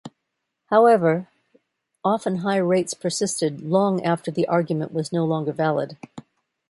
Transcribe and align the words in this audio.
However, 0.71 1.27
often 2.03 2.37
high 2.37 2.57
rates 2.57 2.95
persisted 2.95 3.61
long 3.61 4.03
after 4.03 4.31
the 4.31 4.47
argument 4.47 4.91
was 4.91 5.13
no 5.13 5.23
longer 5.25 5.51
valid. 5.51 5.95